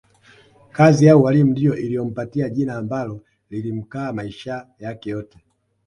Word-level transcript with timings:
Kazi 0.71 1.05
ya 1.05 1.17
ualimu 1.17 1.51
ndiyo 1.51 1.77
iliyompatia 1.77 2.49
jina 2.49 2.75
ambalo 2.75 3.21
lilimkaa 3.49 4.13
maisha 4.13 4.67
yake 4.79 5.09
yote 5.09 5.37